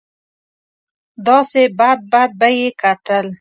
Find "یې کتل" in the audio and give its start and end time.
2.59-3.25